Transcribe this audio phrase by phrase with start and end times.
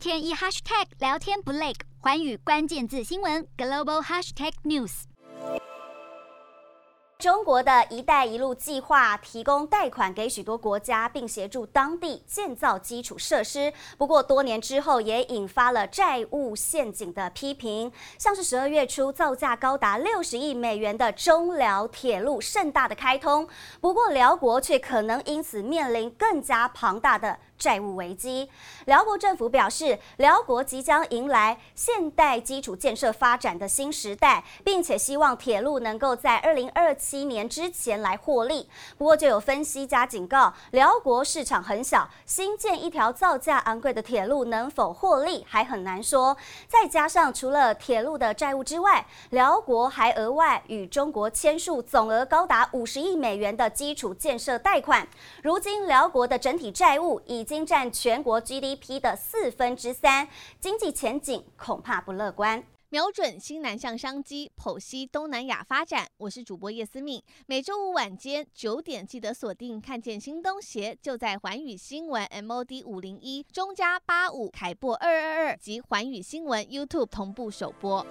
[0.00, 5.02] 天一 hashtag 聊天不累，寰宇关键字新闻 global hashtag news。
[7.18, 13.70] 中国的一带一路计划提供贷款给许多国家，并协助当地建造基础设施。
[13.98, 17.92] 不过多年之后，也引发了债务陷阱的批评。
[18.16, 23.46] 像是十二月初造价高达六十亿美元的中辽铁路盛大的开通，
[23.82, 27.38] 不过辽国却可能因此面临更加庞大的。
[27.60, 28.48] 债务危机，
[28.86, 38.66] 辽国政府表示，辽国即将迎来现代基础建设发展的新时代，并且希望铁路能够在二零二七年之前来获利。
[38.96, 46.34] 不过，就有分析家警告，辽国市场很小，新建一条造价昂贵的铁路能否获利还很难说。
[46.66, 55.06] 再加上除了铁路的债务之外，辽国还额外与中国签署总额高达五十亿美元的基础建设贷款。
[55.42, 60.28] 如今，辽国的整体债务已经占全国 GDP 的四分之三，
[60.60, 62.62] 经济前景恐怕不乐观。
[62.90, 66.06] 瞄准新南向商机，剖析东南亚发展。
[66.18, 69.80] 我是主播叶思敏，每周五晚间九点记得锁定。
[69.80, 78.06] 看见新东协就在环宇新闻 MOD 五零一中加八五凯擘二二二及环宇新闻 YouTube 同步首播。